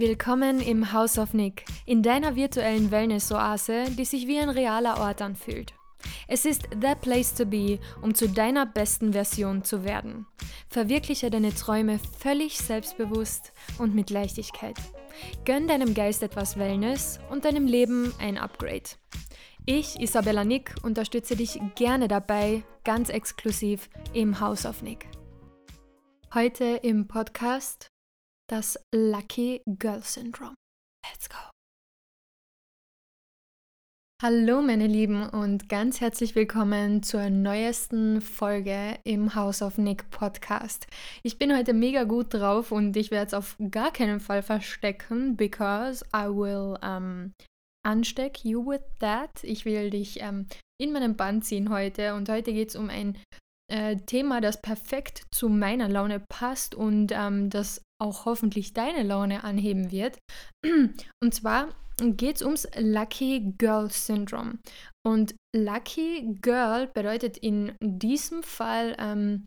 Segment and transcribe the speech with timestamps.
[0.00, 5.20] Willkommen im House of Nick, in deiner virtuellen Wellness-Oase, die sich wie ein realer Ort
[5.20, 5.74] anfühlt.
[6.28, 10.24] Es ist the place to be, um zu deiner besten Version zu werden.
[10.68, 14.76] Verwirkliche deine Träume völlig selbstbewusst und mit Leichtigkeit.
[15.44, 18.90] Gönn deinem Geist etwas Wellness und deinem Leben ein Upgrade.
[19.66, 25.08] Ich, Isabella Nick, unterstütze dich gerne dabei, ganz exklusiv im House of Nick.
[26.32, 27.90] Heute im Podcast
[28.48, 30.54] das Lucky Girl Syndrome.
[31.06, 31.36] Let's go!
[34.20, 40.86] Hallo meine Lieben und ganz herzlich willkommen zur neuesten Folge im House of Nick Podcast.
[41.22, 45.36] Ich bin heute mega gut drauf und ich werde es auf gar keinen Fall verstecken,
[45.36, 47.34] because I will um,
[47.86, 49.44] unstick you with that.
[49.44, 50.46] Ich will dich um,
[50.80, 53.16] in meinen Band ziehen heute und heute geht es um ein
[53.70, 59.44] äh, Thema, das perfekt zu meiner Laune passt und ähm, das auch hoffentlich deine Laune
[59.44, 60.18] anheben wird.
[60.64, 61.68] Und zwar
[62.00, 64.58] geht es ums Lucky Girl Syndrome.
[65.04, 69.44] Und Lucky Girl bedeutet in diesem Fall, ähm,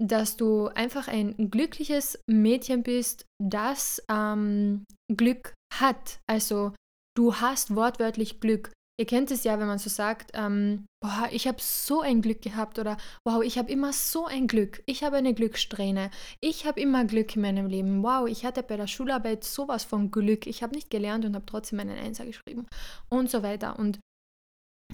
[0.00, 4.84] dass du einfach ein glückliches Mädchen bist, das ähm,
[5.14, 6.20] Glück hat.
[6.26, 6.72] Also
[7.16, 8.72] du hast wortwörtlich Glück.
[9.00, 12.42] Ihr kennt es ja, wenn man so sagt, ähm, boah, ich habe so ein Glück
[12.42, 14.82] gehabt oder wow, ich habe immer so ein Glück.
[14.84, 16.10] Ich habe eine Glückssträhne.
[16.42, 18.02] Ich habe immer Glück in meinem Leben.
[18.02, 20.46] Wow, ich hatte bei der Schularbeit sowas von Glück.
[20.46, 22.66] Ich habe nicht gelernt und habe trotzdem einen Einser geschrieben
[23.08, 23.78] und so weiter.
[23.78, 24.00] Und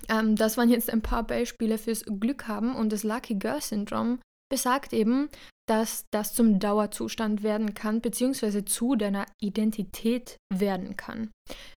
[0.09, 4.21] ähm, das waren jetzt ein paar Beispiele fürs Glück haben und das Lucky Girl Syndrome
[4.49, 5.29] besagt eben,
[5.69, 11.31] dass das zum Dauerzustand werden kann, beziehungsweise zu deiner Identität werden kann.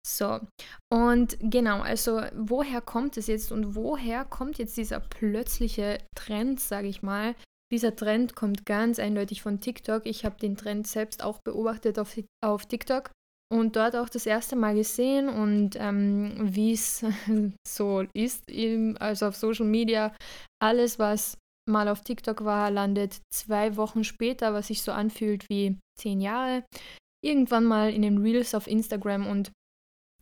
[0.05, 0.39] So,
[0.91, 6.87] und genau, also woher kommt es jetzt und woher kommt jetzt dieser plötzliche Trend, sage
[6.87, 7.35] ich mal?
[7.71, 10.05] Dieser Trend kommt ganz eindeutig von TikTok.
[10.05, 13.11] Ich habe den Trend selbst auch beobachtet auf, auf TikTok
[13.49, 17.05] und dort auch das erste Mal gesehen und ähm, wie es
[17.67, 18.43] so ist,
[18.99, 20.13] also auf Social Media,
[20.61, 21.37] alles, was
[21.67, 26.63] mal auf TikTok war, landet zwei Wochen später, was sich so anfühlt wie zehn Jahre,
[27.23, 29.27] irgendwann mal in den Reels auf Instagram.
[29.27, 29.51] Und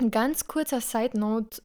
[0.01, 1.61] ein ganz kurzer Side Note: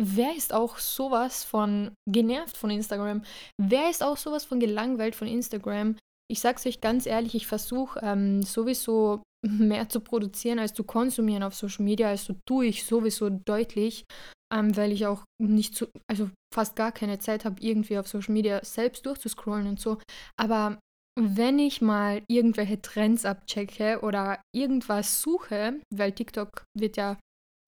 [0.00, 3.22] Wer ist auch sowas von genervt von Instagram?
[3.60, 5.96] Wer ist auch sowas von gelangweilt von Instagram?
[6.30, 11.42] Ich sag's euch ganz ehrlich, ich versuche ähm, sowieso mehr zu produzieren als zu konsumieren
[11.42, 12.08] auf Social Media.
[12.08, 14.04] Also tue ich sowieso deutlich
[14.54, 18.32] ähm, weil ich auch nicht so, also fast gar keine Zeit habe, irgendwie auf Social
[18.32, 19.98] Media selbst durchzuscrollen und so.
[20.38, 20.78] Aber
[21.18, 27.18] wenn ich mal irgendwelche Trends abchecke oder irgendwas suche, weil TikTok wird ja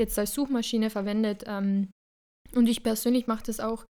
[0.00, 1.90] jetzt als Suchmaschine verwendet ähm,
[2.54, 3.84] und ich persönlich mache das auch,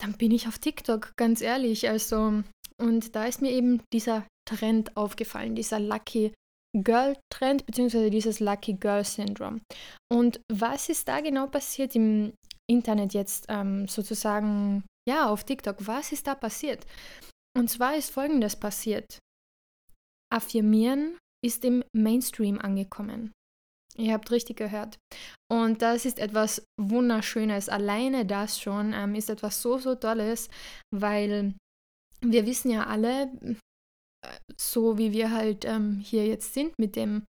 [0.00, 1.88] dann bin ich auf TikTok, ganz ehrlich.
[1.88, 2.42] Also,
[2.78, 6.32] und da ist mir eben dieser Trend aufgefallen, dieser Lucky
[6.76, 9.60] Girl-Trend, beziehungsweise dieses Lucky Girl-Syndrom.
[10.10, 12.32] Und was ist da genau passiert im
[12.70, 15.86] Internet jetzt ähm, sozusagen, ja, auf TikTok?
[15.86, 16.86] Was ist da passiert?
[17.56, 19.18] Und zwar ist Folgendes passiert.
[20.32, 23.32] Affirmieren ist im Mainstream angekommen.
[23.98, 24.98] Ihr habt richtig gehört.
[25.50, 27.68] Und das ist etwas Wunderschönes.
[27.68, 30.48] Alleine das schon ähm, ist etwas so, so Tolles,
[30.94, 31.54] weil
[32.22, 33.30] wir wissen ja alle,
[34.56, 37.24] so wie wir halt ähm, hier jetzt sind mit, dem,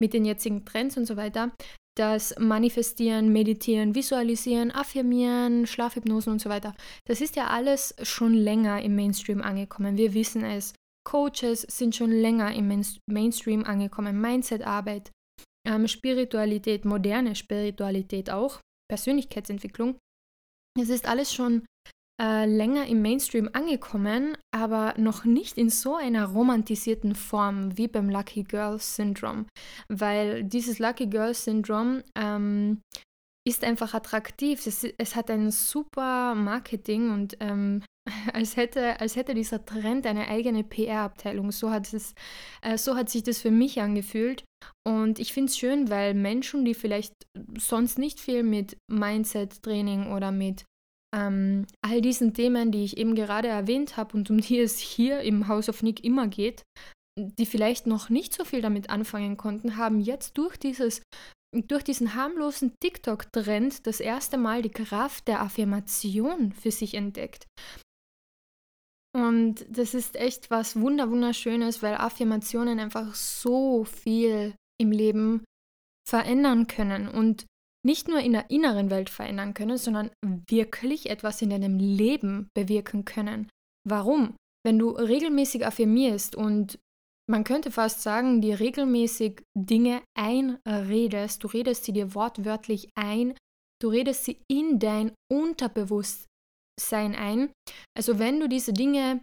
[0.00, 1.52] mit den jetzigen Trends und so weiter,
[1.98, 6.74] das Manifestieren, Meditieren, Visualisieren, Affirmieren, Schlafhypnosen und so weiter,
[7.06, 9.96] das ist ja alles schon länger im Mainstream angekommen.
[9.96, 10.74] Wir wissen es.
[11.04, 14.20] Coaches sind schon länger im Main Mainstream angekommen.
[14.20, 15.10] Mindset-Arbeit,
[15.66, 19.98] ähm, Spiritualität, moderne Spiritualität auch, Persönlichkeitsentwicklung.
[20.78, 21.64] Es ist alles schon
[22.20, 28.10] äh, länger im Mainstream angekommen, aber noch nicht in so einer romantisierten Form wie beim
[28.10, 29.46] Lucky Girl Syndrome.
[29.88, 32.80] Weil dieses Lucky Girl Syndrome ähm,
[33.46, 34.66] ist einfach attraktiv.
[34.66, 37.82] Es, es, hat ein super Marketing und ähm,
[38.32, 41.52] als, hätte, als hätte dieser Trend eine eigene PR-Abteilung.
[41.52, 44.44] So, äh, so hat sich das für mich angefühlt.
[44.86, 47.12] Und ich finde es schön, weil Menschen, die vielleicht
[47.56, 50.64] sonst nicht viel mit Mindset-Training oder mit
[51.14, 55.20] ähm, all diesen Themen, die ich eben gerade erwähnt habe und um die es hier
[55.20, 56.62] im House of Nick immer geht,
[57.18, 61.02] die vielleicht noch nicht so viel damit anfangen konnten, haben jetzt durch dieses
[61.66, 67.46] durch diesen harmlosen TikTok-Trend das erste Mal die Kraft der Affirmation für sich entdeckt.
[69.16, 75.44] Und das ist echt was wunder wunderschönes, weil Affirmationen einfach so viel im Leben
[76.06, 77.46] verändern können und
[77.84, 80.10] nicht nur in der inneren Welt verändern können, sondern
[80.48, 83.48] wirklich etwas in deinem Leben bewirken können.
[83.88, 84.36] Warum?
[84.64, 86.78] Wenn du regelmäßig affirmierst und
[87.30, 93.34] man könnte fast sagen, dir regelmäßig Dinge einredest, du redest sie dir wortwörtlich ein,
[93.80, 97.52] du redest sie in dein Unterbewusstsein ein.
[97.96, 99.22] Also wenn du diese Dinge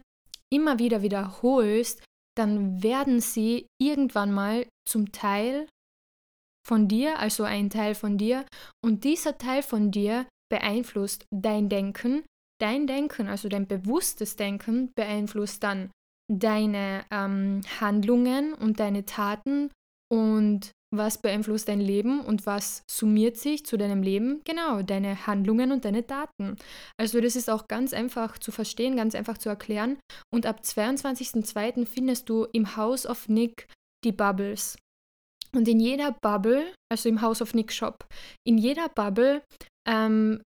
[0.52, 2.02] immer wieder wiederholst,
[2.36, 5.66] dann werden sie irgendwann mal zum Teil
[6.66, 8.44] von dir, also ein Teil von dir,
[8.84, 12.24] und dieser Teil von dir beeinflusst dein Denken.
[12.60, 15.90] Dein Denken, also dein bewusstes Denken, beeinflusst dann
[16.32, 19.70] deine ähm, Handlungen und deine Taten
[20.10, 24.40] und was beeinflusst dein Leben und was summiert sich zu deinem Leben?
[24.44, 26.56] Genau, deine Handlungen und deine Daten.
[26.96, 29.98] Also das ist auch ganz einfach zu verstehen, ganz einfach zu erklären.
[30.32, 31.86] Und ab 22.02.
[31.86, 33.68] findest du im House of Nick
[34.04, 34.78] die Bubbles.
[35.54, 38.06] Und in jeder Bubble, also im House of Nick Shop,
[38.46, 39.42] in jeder Bubble
[39.88, 40.40] ähm,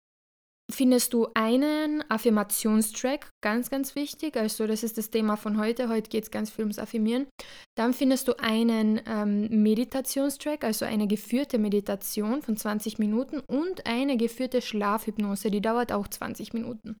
[0.71, 4.37] findest du einen Affirmationstrack, ganz, ganz wichtig.
[4.37, 5.89] Also das ist das Thema von heute.
[5.89, 7.27] Heute geht es ganz viel ums Affirmieren.
[7.75, 14.17] Dann findest du einen ähm, Meditationstrack, also eine geführte Meditation von 20 Minuten und eine
[14.17, 16.97] geführte Schlafhypnose, die dauert auch 20 Minuten.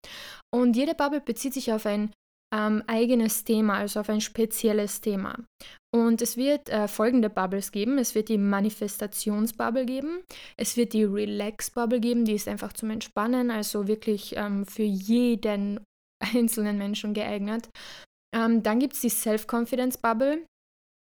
[0.53, 2.11] Und jede Bubble bezieht sich auf ein
[2.53, 5.35] ähm, eigenes Thema, also auf ein spezielles Thema.
[5.91, 7.97] Und es wird äh, folgende Bubbles geben.
[7.97, 10.21] Es wird die Manifestationsbubble geben.
[10.55, 15.79] Es wird die Relax-Bubble geben, die ist einfach zum Entspannen, also wirklich ähm, für jeden
[16.19, 17.69] einzelnen Menschen geeignet.
[18.35, 20.45] Ähm, dann gibt es die Self-Confidence-Bubble.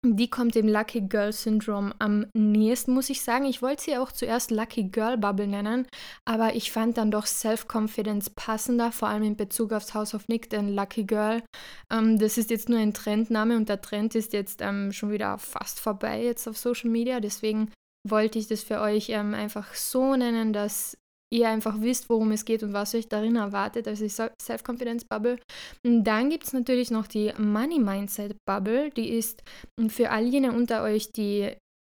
[0.07, 3.47] Die kommt dem Lucky Girl Syndrome am nächsten, muss ich sagen.
[3.47, 5.87] Ich wollte sie auch zuerst Lucky Girl Bubble nennen,
[6.27, 10.51] aber ich fand dann doch Self-Confidence passender, vor allem in Bezug aufs House of Nick,
[10.51, 11.43] denn Lucky Girl,
[11.91, 15.39] ähm, das ist jetzt nur ein Trendname und der Trend ist jetzt ähm, schon wieder
[15.39, 17.21] fast vorbei jetzt auf Social Media.
[17.21, 17.73] Deswegen
[18.07, 20.99] wollte ich das für euch ähm, einfach so nennen, dass
[21.35, 25.39] ihr einfach wisst, worum es geht und was euch darin erwartet, also die Self-Confidence-Bubble.
[25.83, 29.43] Dann gibt es natürlich noch die Money-Mindset-Bubble, die ist
[29.89, 31.53] für all jene unter euch, die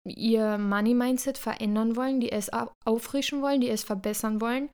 [0.08, 2.50] ihr Money-Mindset verändern wollen, die es
[2.84, 4.70] auffrischen wollen, die es verbessern wollen.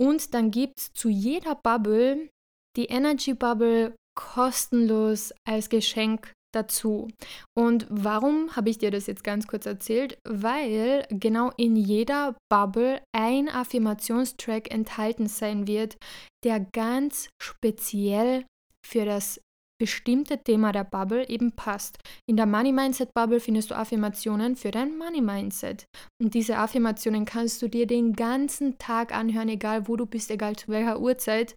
[0.00, 2.28] Und dann gibt es zu jeder Bubble
[2.76, 7.08] die Energy Bubble kostenlos als Geschenk dazu.
[7.56, 10.18] Und warum habe ich dir das jetzt ganz kurz erzählt?
[10.28, 15.96] Weil genau in jeder Bubble ein Affirmationstrack enthalten sein wird,
[16.44, 18.44] der ganz speziell
[18.84, 19.40] für das
[19.78, 21.98] bestimmte Thema der Bubble eben passt.
[22.28, 25.86] In der Money Mindset Bubble findest du Affirmationen für dein Money Mindset.
[26.20, 30.56] Und diese Affirmationen kannst du dir den ganzen Tag anhören, egal wo du bist, egal
[30.56, 31.56] zu welcher Uhrzeit.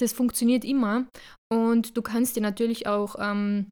[0.00, 1.06] Das funktioniert immer.
[1.52, 3.68] Und du kannst dir natürlich auch ähm,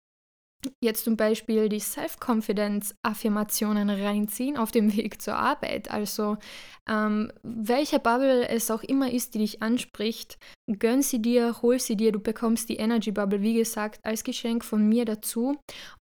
[0.82, 5.90] jetzt zum Beispiel die Self-Confidence-Affirmationen reinziehen auf dem Weg zur Arbeit.
[5.90, 6.38] Also
[6.88, 10.38] ähm, welche Bubble es auch immer ist, die dich anspricht,
[10.78, 14.64] gönn sie dir, hol sie dir, du bekommst die Energy Bubble, wie gesagt, als Geschenk
[14.64, 15.58] von mir dazu.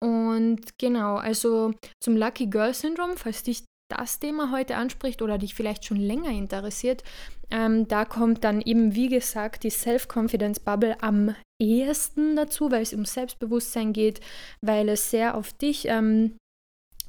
[0.01, 5.53] Und genau, also zum Lucky Girl Syndrome, falls dich das Thema heute anspricht oder dich
[5.55, 7.03] vielleicht schon länger interessiert,
[7.51, 13.05] ähm, da kommt dann eben, wie gesagt, die Self-Confidence-Bubble am ehesten dazu, weil es um
[13.05, 14.21] Selbstbewusstsein geht,
[14.61, 16.37] weil es sehr auf dich ähm,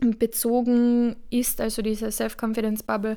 [0.00, 3.16] bezogen ist, also diese Self-Confidence-Bubble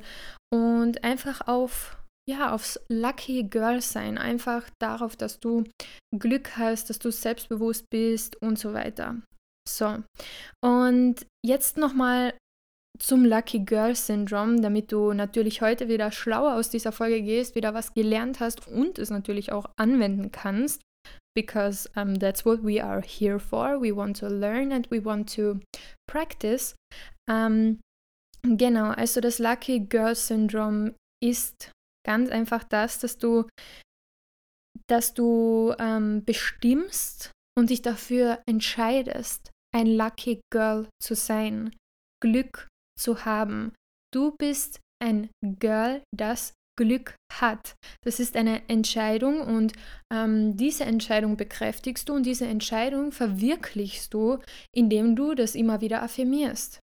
[0.54, 1.98] und einfach auf
[2.30, 5.64] ja, aufs Lucky Girl sein, einfach darauf, dass du
[6.18, 9.22] Glück hast, dass du selbstbewusst bist und so weiter.
[9.68, 10.04] So,
[10.64, 12.34] und jetzt nochmal
[13.00, 17.74] zum Lucky Girl Syndrome, damit du natürlich heute wieder schlauer aus dieser Folge gehst, wieder
[17.74, 20.81] was gelernt hast und es natürlich auch anwenden kannst.
[21.36, 23.80] Because um, that's what we are here for.
[23.80, 25.60] We want to learn and we want to
[26.10, 26.76] practice.
[27.30, 27.80] Um,
[28.44, 31.71] genau, also das Lucky Girl Syndrome ist
[32.06, 33.48] ganz einfach das, dass du,
[34.90, 41.76] dass du ähm, bestimmst und dich dafür entscheidest, ein Lucky Girl zu sein,
[42.21, 43.73] Glück zu haben.
[44.13, 47.75] Du bist ein Girl, das Glück hat.
[48.06, 49.73] Das ist eine Entscheidung und
[50.13, 54.37] ähm, diese Entscheidung bekräftigst du und diese Entscheidung verwirklichst du,
[54.73, 56.80] indem du das immer wieder affirmierst.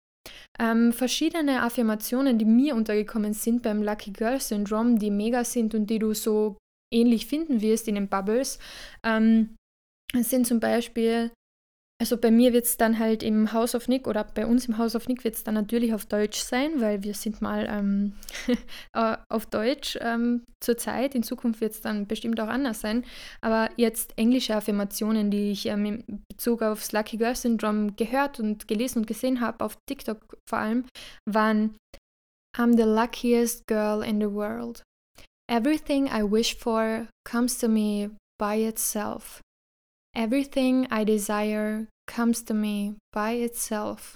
[0.59, 5.87] Ähm, verschiedene Affirmationen, die mir untergekommen sind beim Lucky Girl Syndrome, die mega sind und
[5.87, 6.57] die du so
[6.93, 8.59] ähnlich finden wirst in den Bubbles,
[9.03, 9.55] ähm,
[10.15, 11.31] sind zum Beispiel
[12.01, 14.77] also bei mir wird es dann halt im House of Nick oder bei uns im
[14.77, 18.13] House of Nick wird es dann natürlich auf Deutsch sein, weil wir sind mal ähm,
[18.93, 21.15] äh, auf Deutsch ähm, zurzeit.
[21.15, 23.05] In Zukunft wird es dann bestimmt auch anders sein.
[23.41, 28.67] Aber jetzt englische Affirmationen, die ich ähm, in Bezug aufs Lucky Girl Syndrome gehört und
[28.67, 30.85] gelesen und gesehen habe, auf TikTok vor allem,
[31.25, 31.77] waren
[32.57, 34.83] I'm the luckiest girl in the world.
[35.49, 39.41] Everything I wish for comes to me by itself.
[40.15, 44.13] Everything I desire comes to me by itself.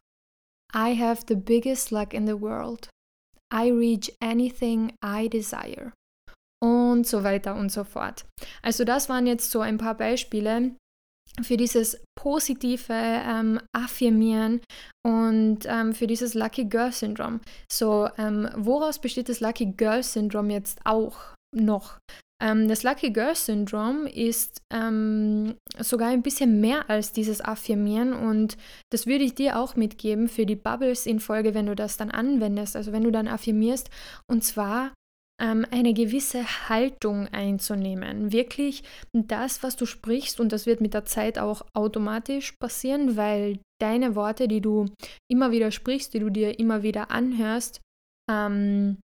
[0.74, 2.90] I have the biggest luck in the world.
[3.52, 5.94] I reach anything I desire.
[6.62, 8.26] Und so weiter und so fort.
[8.62, 10.76] Also das waren jetzt so ein paar Beispiele
[11.42, 14.62] für dieses positive ähm, Affirmieren
[15.06, 17.42] und ähm, für dieses Lucky Girl Syndrom.
[17.72, 21.18] So, ähm, woraus besteht das Lucky Girl Syndrom jetzt auch
[21.56, 21.98] noch?
[22.42, 28.58] Ähm, das Lucky Girl Syndrom ist ähm, sogar ein bisschen mehr als dieses Affirmieren und
[28.92, 32.12] das würde ich dir auch mitgeben für die Bubbles in Folge, wenn du das dann
[32.12, 33.90] anwendest, also wenn du dann affirmierst
[34.30, 34.94] und zwar
[35.42, 38.32] ähm, eine gewisse Haltung einzunehmen.
[38.32, 43.60] Wirklich das, was du sprichst und das wird mit der Zeit auch automatisch passieren, weil
[43.80, 44.86] deine Worte, die du
[45.30, 47.82] immer wieder sprichst, die du dir immer wieder anhörst,
[48.30, 48.98] ähm,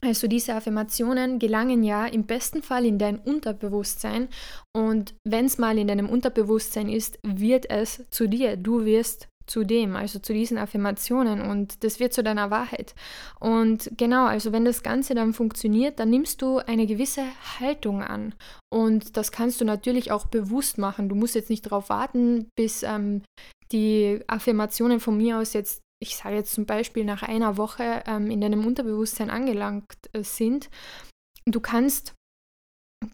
[0.00, 4.28] also diese Affirmationen gelangen ja im besten Fall in dein Unterbewusstsein
[4.74, 8.56] und wenn es mal in deinem Unterbewusstsein ist, wird es zu dir.
[8.56, 12.94] Du wirst zu dem, also zu diesen Affirmationen und das wird zu deiner Wahrheit.
[13.40, 17.22] Und genau, also wenn das Ganze dann funktioniert, dann nimmst du eine gewisse
[17.60, 18.34] Haltung an
[18.70, 21.08] und das kannst du natürlich auch bewusst machen.
[21.08, 23.22] Du musst jetzt nicht darauf warten, bis ähm,
[23.72, 28.30] die Affirmationen von mir aus jetzt ich sage jetzt zum Beispiel nach einer Woche ähm,
[28.30, 30.70] in deinem Unterbewusstsein angelangt äh, sind,
[31.46, 32.14] du kannst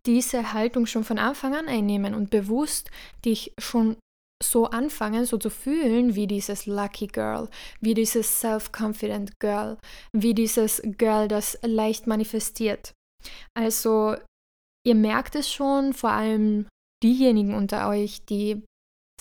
[0.06, 2.90] diese Haltung schon von Anfang an einnehmen und bewusst
[3.24, 3.96] dich schon
[4.42, 7.48] so anfangen, so zu fühlen wie dieses Lucky Girl,
[7.80, 9.78] wie dieses Self-Confident Girl,
[10.12, 12.92] wie dieses Girl, das leicht manifestiert.
[13.54, 14.16] Also
[14.84, 16.66] ihr merkt es schon, vor allem
[17.04, 18.62] diejenigen unter euch, die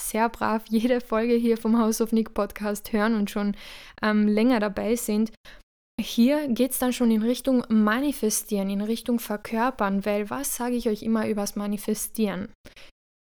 [0.09, 3.55] sehr brav jede Folge hier vom House of Nick Podcast hören und schon
[4.01, 5.31] ähm, länger dabei sind.
[5.99, 10.89] Hier geht es dann schon in Richtung Manifestieren, in Richtung Verkörpern, weil was sage ich
[10.89, 12.49] euch immer übers Manifestieren?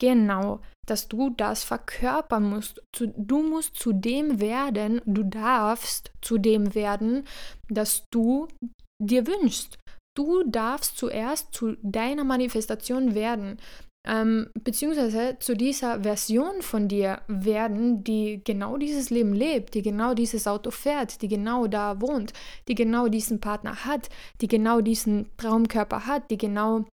[0.02, 2.82] Genau, dass du das verkörpern musst.
[2.98, 7.28] Du musst zu dem werden, du darfst zu dem werden,
[7.70, 8.48] dass du
[9.00, 9.78] dir wünschst.
[10.18, 13.60] Du darfst zuerst zu deiner Manifestation werden
[14.08, 20.16] ähm, beziehungsweise zu dieser Version von dir werden, die genau dieses Leben lebt, die genau
[20.16, 22.34] dieses Auto fährt, die genau da wohnt,
[22.68, 24.10] die genau diesen Partner hat,
[24.42, 26.86] die genau diesen Traumkörper hat, die genau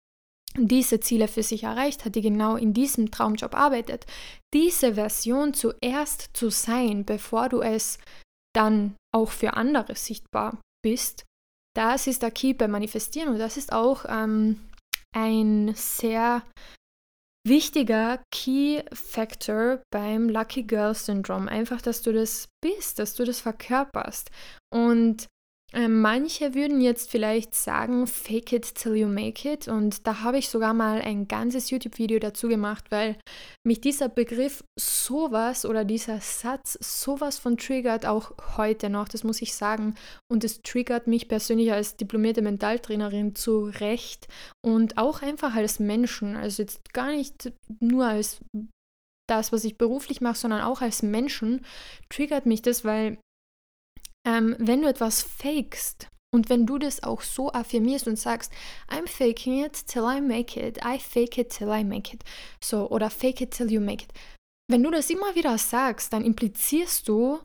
[0.58, 4.06] diese Ziele für sich erreicht hat, die genau in diesem Traumjob arbeitet.
[4.54, 8.00] Diese Version zuerst zu sein, bevor du es
[8.56, 11.26] dann auch für andere sichtbar bist,
[11.76, 14.60] das ist der Key beim Manifestieren und das ist auch ähm,
[15.16, 16.42] ein sehr
[17.48, 21.50] wichtiger Key Factor beim Lucky Girl Syndrome.
[21.50, 24.30] Einfach, dass du das bist, dass du das verkörperst.
[24.74, 25.28] Und
[25.74, 29.68] manche würden jetzt vielleicht sagen, fake it till you make it.
[29.68, 33.18] Und da habe ich sogar mal ein ganzes YouTube-Video dazu gemacht, weil
[33.66, 39.42] mich dieser Begriff sowas oder dieser Satz sowas von triggert, auch heute noch, das muss
[39.42, 39.96] ich sagen.
[40.32, 44.28] Und es triggert mich persönlich als diplomierte Mentaltrainerin zu Recht
[44.66, 46.38] und auch einfach als Menschen.
[46.38, 48.40] Also jetzt gar nicht nur als
[49.30, 51.66] das, was ich beruflich mache, sondern auch als Menschen
[52.10, 53.18] triggert mich das, weil
[54.28, 58.52] ähm, wenn du etwas fakest und wenn du das auch so affirmierst und sagst,
[58.90, 62.24] I'm faking it till I make it, I fake it till I make it,
[62.62, 64.14] so oder fake it till you make it.
[64.70, 67.40] Wenn du das immer wieder sagst, dann implizierst du,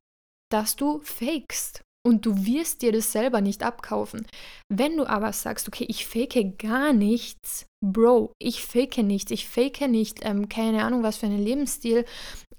[0.50, 4.26] dass du fakest und du wirst dir das selber nicht abkaufen.
[4.68, 9.88] Wenn du aber sagst, okay, ich fake gar nichts, Bro, ich fake nichts, ich fake
[9.88, 12.04] nicht, ähm, keine Ahnung, was für einen Lebensstil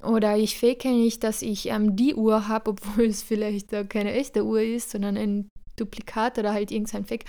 [0.02, 4.14] oder ich fake nicht, dass ich ähm, die Uhr habe, obwohl es vielleicht äh, keine
[4.14, 7.26] echte Uhr ist, sondern ein Duplikat oder halt irgendein Fake.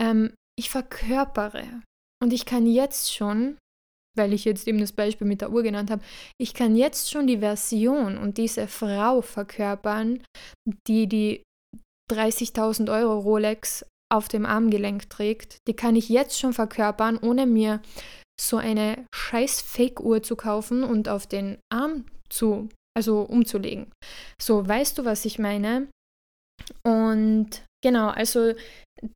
[0.00, 1.82] Ähm, ich verkörpere.
[2.22, 3.58] Und ich kann jetzt schon,
[4.16, 6.02] weil ich jetzt eben das Beispiel mit der Uhr genannt habe,
[6.40, 10.22] ich kann jetzt schon die Version und diese Frau verkörpern,
[10.86, 11.42] die die
[12.12, 15.58] 30.000 Euro Rolex auf dem Armgelenk trägt.
[15.66, 17.80] Die kann ich jetzt schon verkörpern, ohne mir
[18.38, 23.90] so eine scheiß Fake-Uhr zu kaufen und auf den Arm zu, also umzulegen.
[24.40, 25.88] So, weißt du, was ich meine?
[26.84, 28.52] Und genau, also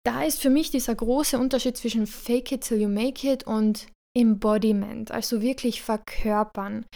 [0.04, 3.86] da ist für mich dieser große Unterschied zwischen Fake it till you make it und
[4.16, 6.86] Embodiment, also wirklich verkörpern.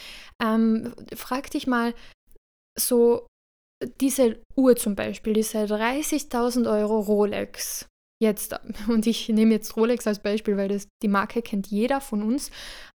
[0.43, 1.95] Ähm, frag dich mal
[2.79, 3.27] so,
[4.01, 7.87] diese Uhr zum Beispiel, diese 30.000 Euro Rolex,
[8.23, 8.59] jetzt,
[8.89, 12.51] und ich nehme jetzt Rolex als Beispiel, weil das, die Marke kennt jeder von uns.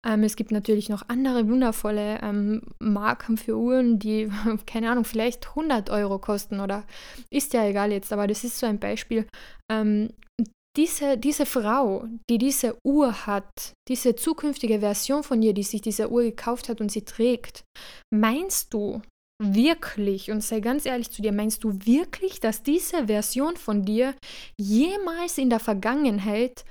[0.06, 4.30] Ähm, es gibt natürlich noch andere wundervolle ähm, Marken für Uhren, die,
[4.66, 6.86] keine Ahnung, vielleicht 100 Euro kosten oder
[7.30, 9.26] ist ja egal jetzt, aber das ist so ein Beispiel.
[9.72, 10.10] Ähm,
[10.76, 16.10] diese, diese Frau, die diese Uhr hat, diese zukünftige Version von ihr, die sich diese
[16.10, 17.64] Uhr gekauft hat und sie trägt,
[18.12, 19.02] meinst du
[19.42, 24.16] wirklich, und sei ganz ehrlich zu dir, meinst du wirklich, dass diese Version von dir
[24.60, 26.66] jemals in der Vergangenheit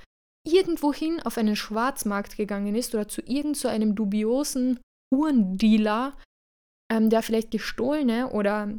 [0.45, 4.79] irgendwohin auf einen Schwarzmarkt gegangen ist oder zu irgend so einem dubiosen
[5.13, 6.17] Uhrendealer,
[6.91, 8.77] ähm, der vielleicht gestohlene oder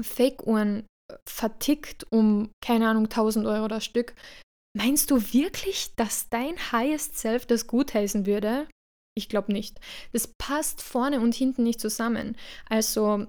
[0.00, 0.86] Fake-Uhren
[1.28, 4.14] vertickt um, keine Ahnung, 1000 Euro das Stück.
[4.76, 8.68] Meinst du wirklich, dass dein Highest Self das gutheißen würde?
[9.16, 9.78] Ich glaube nicht.
[10.12, 12.36] Das passt vorne und hinten nicht zusammen.
[12.68, 13.26] Also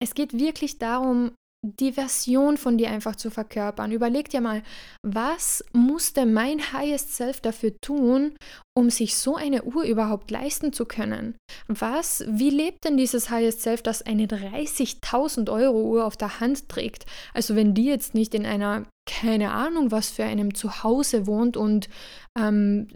[0.00, 1.34] es geht wirklich darum,
[1.64, 3.90] die Version von dir einfach zu verkörpern.
[3.90, 4.62] Überleg dir mal,
[5.02, 8.36] was musste mein Highest Self dafür tun,
[8.76, 11.36] um sich so eine Uhr überhaupt leisten zu können?
[11.66, 16.68] Was, wie lebt denn dieses Highest Self, das eine 30.000 Euro Uhr auf der Hand
[16.68, 17.06] trägt?
[17.32, 21.88] Also wenn die jetzt nicht in einer, keine Ahnung, was für einem Zuhause wohnt und
[22.38, 22.88] ähm,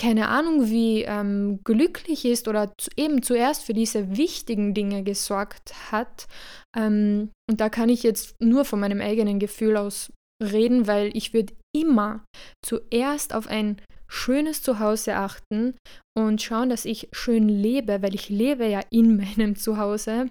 [0.00, 5.74] keine Ahnung, wie ähm, glücklich ist oder zu, eben zuerst für diese wichtigen Dinge gesorgt
[5.92, 6.26] hat.
[6.74, 10.10] Ähm, und da kann ich jetzt nur von meinem eigenen Gefühl aus
[10.42, 12.24] reden, weil ich würde immer
[12.64, 13.76] zuerst auf ein
[14.08, 15.76] schönes Zuhause achten
[16.18, 20.30] und schauen, dass ich schön lebe, weil ich lebe ja in meinem Zuhause.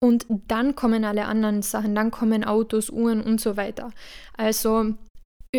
[0.00, 3.90] Und dann kommen alle anderen Sachen, dann kommen Autos, Uhren und so weiter.
[4.36, 4.94] Also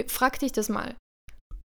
[0.08, 0.96] frag dich das mal.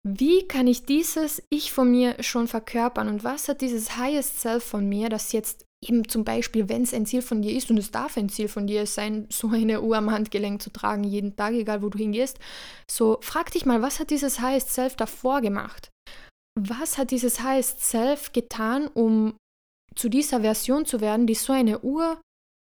[0.09, 4.63] Wie kann ich dieses Ich von mir schon verkörpern und was hat dieses Highest Self
[4.63, 7.77] von mir, das jetzt eben zum Beispiel, wenn es ein Ziel von dir ist und
[7.77, 11.35] es darf ein Ziel von dir sein, so eine Uhr am Handgelenk zu tragen, jeden
[11.35, 12.39] Tag, egal wo du hingehst,
[12.89, 15.91] so frag dich mal, was hat dieses Highest Self davor gemacht?
[16.57, 19.37] Was hat dieses Highest Self getan, um
[19.97, 22.21] zu dieser Version zu werden, die so eine Uhr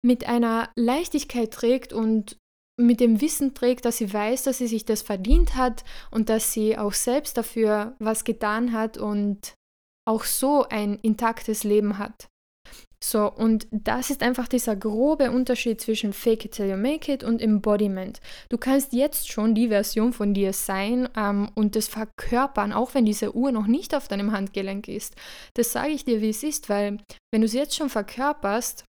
[0.04, 2.39] mit einer Leichtigkeit trägt und
[2.80, 6.52] mit dem Wissen trägt, dass sie weiß, dass sie sich das verdient hat und dass
[6.52, 9.54] sie auch selbst dafür was getan hat und
[10.08, 12.28] auch so ein intaktes Leben hat.
[13.02, 17.24] So, und das ist einfach dieser grobe Unterschied zwischen Fake it till you make it
[17.24, 18.20] und Embodiment.
[18.50, 23.06] Du kannst jetzt schon die Version von dir sein ähm, und das verkörpern, auch wenn
[23.06, 25.16] diese Uhr noch nicht auf deinem Handgelenk ist.
[25.54, 26.98] Das sage ich dir, wie es ist, weil
[27.32, 28.84] wenn du es jetzt schon verkörperst,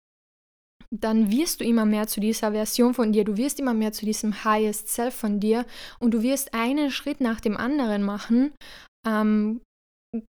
[0.94, 4.06] dann wirst du immer mehr zu dieser Version von dir, du wirst immer mehr zu
[4.06, 5.66] diesem Highest Self von dir.
[5.98, 8.52] Und du wirst einen Schritt nach dem anderen machen,
[9.06, 9.60] ähm,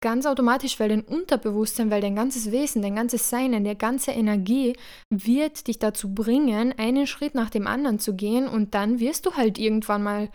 [0.01, 4.75] ganz automatisch, weil dein Unterbewusstsein, weil dein ganzes Wesen, dein ganzes Sein, deine ganze Energie
[5.13, 8.47] wird dich dazu bringen, einen Schritt nach dem anderen zu gehen.
[8.47, 10.29] Und dann wirst du halt irgendwann mal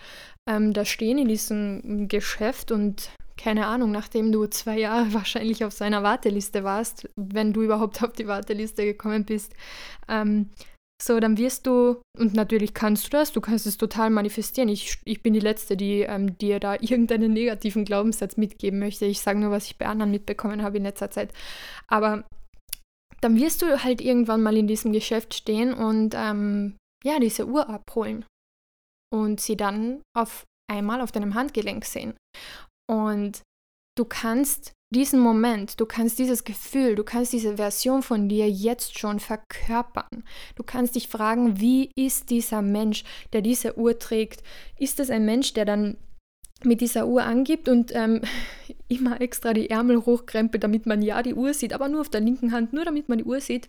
[0.48, 3.10] ähm, da stehen in diesem Geschäft und
[3.42, 8.12] keine Ahnung, nachdem du zwei Jahre wahrscheinlich auf seiner Warteliste warst, wenn du überhaupt auf
[8.12, 9.54] die Warteliste gekommen bist,
[10.08, 10.50] ähm,
[11.02, 14.68] so, dann wirst du, und natürlich kannst du das, du kannst es total manifestieren.
[14.68, 19.06] Ich, ich bin die Letzte, die ähm, dir da irgendeinen negativen Glaubenssatz mitgeben möchte.
[19.06, 21.32] Ich sage nur, was ich bei anderen mitbekommen habe in letzter Zeit.
[21.88, 22.22] Aber
[23.20, 27.68] dann wirst du halt irgendwann mal in diesem Geschäft stehen und ähm, ja, diese Uhr
[27.68, 28.24] abholen
[29.12, 32.14] und sie dann auf einmal auf deinem Handgelenk sehen.
[32.92, 33.40] Und
[33.96, 38.98] du kannst diesen Moment, du kannst dieses Gefühl, du kannst diese Version von dir jetzt
[38.98, 40.24] schon verkörpern.
[40.56, 44.42] Du kannst dich fragen, wie ist dieser Mensch, der diese Uhr trägt?
[44.78, 45.96] Ist es ein Mensch, der dann
[46.64, 48.20] mit dieser Uhr angibt und ähm,
[48.88, 52.20] immer extra die Ärmel hochkrempelt, damit man ja die Uhr sieht, aber nur auf der
[52.20, 53.68] linken Hand, nur damit man die Uhr sieht?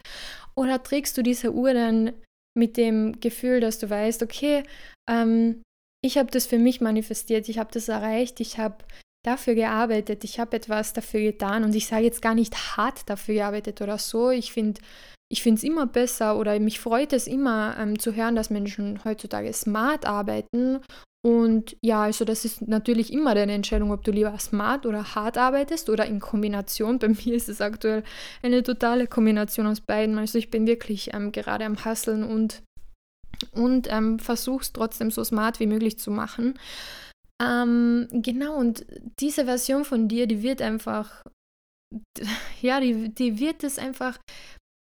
[0.54, 2.12] Oder trägst du diese Uhr dann
[2.58, 4.64] mit dem Gefühl, dass du weißt, okay,
[5.10, 5.62] ähm,
[6.04, 8.84] ich habe das für mich manifestiert, ich habe das erreicht, ich habe
[9.24, 13.36] dafür gearbeitet, ich habe etwas dafür getan und ich sage jetzt gar nicht hart dafür
[13.36, 14.30] gearbeitet oder so.
[14.30, 14.82] Ich finde
[15.34, 19.04] ich finde es immer besser oder mich freut es immer ähm, zu hören, dass Menschen
[19.04, 20.80] heutzutage smart arbeiten.
[21.26, 25.38] Und ja, also das ist natürlich immer deine Entscheidung, ob du lieber smart oder hart
[25.38, 27.00] arbeitest oder in Kombination.
[27.00, 28.04] Bei mir ist es aktuell
[28.44, 30.20] eine totale Kombination aus beiden.
[30.20, 32.62] Also ich bin wirklich ähm, gerade am Hasseln und,
[33.54, 36.60] und ähm, versuche es trotzdem so smart wie möglich zu machen.
[37.42, 38.86] Ähm, genau, und
[39.20, 41.24] diese Version von dir, die wird einfach,
[42.62, 44.20] ja, die, die wird es einfach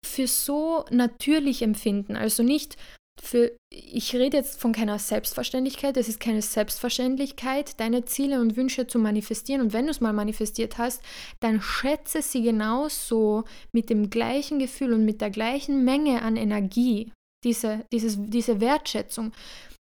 [0.05, 2.15] für so natürlich empfinden.
[2.15, 2.77] Also nicht
[3.21, 8.87] für, ich rede jetzt von keiner Selbstverständlichkeit, es ist keine Selbstverständlichkeit, deine Ziele und Wünsche
[8.87, 9.61] zu manifestieren.
[9.61, 11.01] Und wenn du es mal manifestiert hast,
[11.39, 17.11] dann schätze sie genauso mit dem gleichen Gefühl und mit der gleichen Menge an Energie,
[17.43, 19.31] diese, dieses, diese Wertschätzung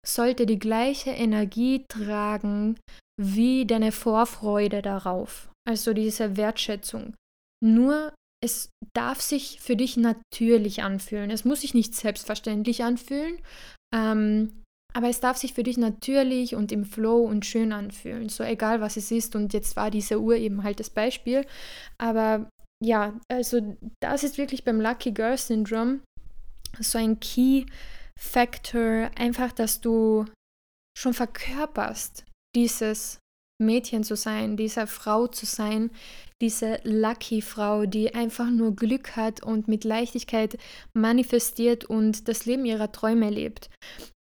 [0.06, 2.78] sollte die gleiche Energie tragen
[3.20, 7.14] wie deine Vorfreude darauf, also diese Wertschätzung.
[7.64, 8.12] Nur
[8.44, 11.30] es darf sich für dich natürlich anfühlen.
[11.30, 13.38] Es muss sich nicht selbstverständlich anfühlen.
[13.94, 14.62] Ähm,
[14.94, 18.80] aber es darf sich für dich natürlich und im Flow und schön anfühlen, so egal
[18.80, 19.36] was es ist.
[19.36, 21.44] Und jetzt war diese Uhr eben halt das Beispiel.
[21.98, 22.48] Aber
[22.82, 26.00] ja, also das ist wirklich beim Lucky Girl Syndrome
[26.80, 27.66] so ein Key
[28.18, 30.24] Factor, einfach, dass du
[30.96, 32.24] schon verkörperst,
[32.54, 33.18] dieses
[33.62, 35.90] Mädchen zu sein, diese Frau zu sein,
[36.42, 40.58] diese Lucky Frau, die einfach nur Glück hat und mit Leichtigkeit
[40.94, 43.70] manifestiert und das Leben ihrer Träume lebt.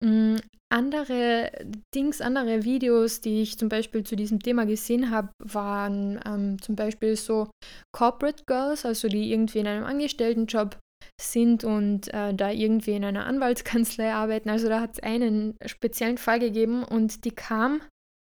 [0.05, 0.37] Mm,
[0.71, 1.51] andere
[1.95, 6.77] Dings, andere Videos, die ich zum Beispiel zu diesem Thema gesehen habe, waren ähm, zum
[6.77, 7.51] Beispiel so
[7.95, 10.79] Corporate Girls, also die irgendwie in einem Angestelltenjob
[11.21, 14.51] sind und äh, da irgendwie in einer Anwaltskanzlei arbeiten.
[14.51, 17.83] Also da hat es einen speziellen Fall gegeben und die kam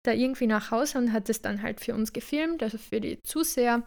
[0.07, 3.19] da irgendwie nach Hause und hat es dann halt für uns gefilmt, also für die
[3.23, 3.85] Zuseher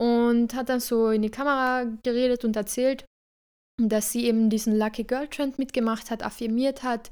[0.00, 3.04] und hat dann so in die Kamera geredet und erzählt,
[3.80, 7.10] dass sie eben diesen Lucky Girl Trend mitgemacht hat, affirmiert hat,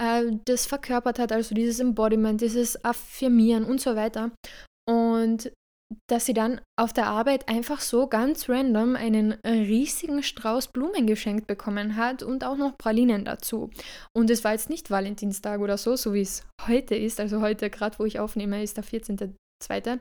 [0.00, 4.30] äh, das verkörpert hat, also dieses Embodiment, dieses Affirmieren und so weiter.
[4.88, 5.52] Und
[6.08, 11.46] dass sie dann auf der Arbeit einfach so ganz random einen riesigen Strauß Blumen geschenkt
[11.46, 13.70] bekommen hat und auch noch Pralinen dazu.
[14.12, 17.20] Und es war jetzt nicht Valentinstag oder so, so wie es heute ist.
[17.20, 20.00] Also heute, gerade wo ich aufnehme, ist der 14.2.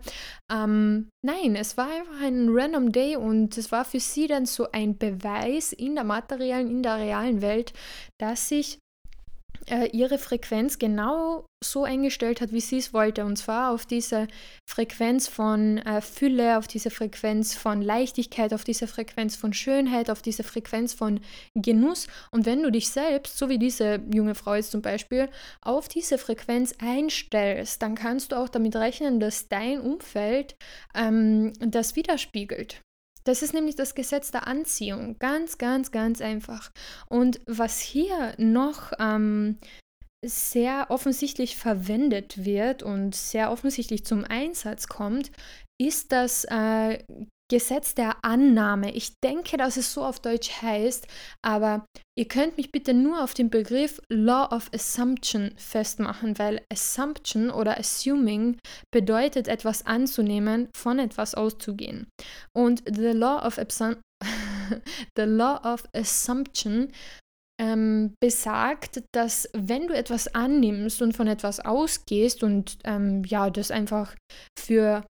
[0.52, 4.72] Ähm, nein, es war einfach ein random Day und es war für sie dann so
[4.72, 7.74] ein Beweis in der materiellen, in der realen Welt,
[8.20, 8.80] dass sich
[9.68, 13.26] äh, ihre Frequenz genau so eingestellt hat, wie sie es wollte.
[13.26, 14.28] Und zwar auf diese
[14.70, 20.22] Frequenz von äh, Fülle, auf diese Frequenz von Leichtigkeit, auf diese Frequenz von Schönheit, auf
[20.22, 21.20] diese Frequenz von
[21.56, 22.08] Genuss.
[22.32, 25.30] Und wenn du dich selbst, so wie diese junge Frau jetzt zum Beispiel,
[25.62, 30.56] auf diese Frequenz einstellst, dann kannst du auch damit rechnen, dass dein Umfeld
[30.96, 32.85] ähm, das widerspiegelt.
[33.26, 35.18] Das ist nämlich das Gesetz der Anziehung.
[35.20, 36.72] Ganz, ganz, ganz einfach.
[37.10, 39.58] Und was hier noch ähm,
[40.24, 45.32] sehr offensichtlich verwendet wird und sehr offensichtlich zum Einsatz kommt,
[45.78, 47.04] ist das äh,
[47.52, 48.92] Gesetz der Annahme.
[48.94, 51.08] Ich denke, dass es so auf Deutsch heißt,
[51.44, 51.86] aber
[52.18, 57.78] ihr könnt mich bitte nur auf den Begriff Law of Assumption festmachen, weil Assumption oder
[57.78, 58.58] Assuming
[58.92, 62.08] bedeutet, etwas anzunehmen, von etwas auszugehen.
[62.56, 63.58] Und the Law of,
[65.16, 66.92] the law of Assumption
[67.62, 73.72] ähm, besagt, dass wenn du etwas annimmst und von etwas ausgehst und ähm, ja, das
[73.72, 74.16] einfach
[74.60, 75.06] für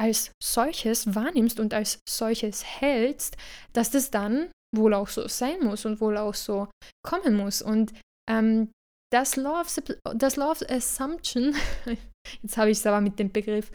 [0.00, 3.36] als solches wahrnimmst und als solches hältst,
[3.74, 6.68] dass das dann wohl auch so sein muss und wohl auch so
[7.06, 7.60] kommen muss.
[7.60, 7.92] Und
[8.30, 8.70] ähm,
[9.12, 9.76] das, Law of,
[10.14, 11.54] das Law of Assumption,
[12.42, 13.70] jetzt habe ich es aber mit dem Begriff,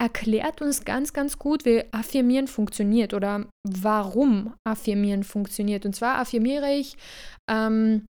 [0.00, 5.84] erklärt uns ganz, ganz gut, wie Affirmieren funktioniert oder warum Affirmieren funktioniert.
[5.84, 6.96] Und zwar affirmiere ich,
[7.50, 8.06] ähm,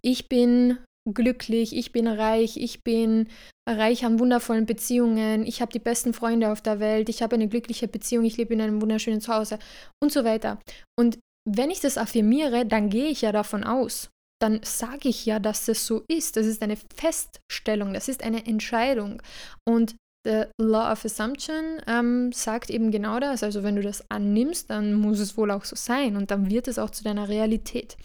[0.00, 3.28] ich bin glücklich, ich bin reich, ich bin
[3.68, 7.48] reich an wundervollen Beziehungen, ich habe die besten Freunde auf der Welt, ich habe eine
[7.48, 9.58] glückliche Beziehung, ich lebe in einem wunderschönen Zuhause
[10.02, 10.58] und so weiter.
[10.98, 14.10] Und wenn ich das affirmiere, dann gehe ich ja davon aus.
[14.40, 16.36] Dann sage ich ja, dass das so ist.
[16.36, 19.22] Das ist eine Feststellung, das ist eine Entscheidung.
[19.68, 23.42] Und The Law of Assumption ähm, sagt eben genau das.
[23.42, 26.68] Also wenn du das annimmst, dann muss es wohl auch so sein und dann wird
[26.68, 27.96] es auch zu deiner Realität.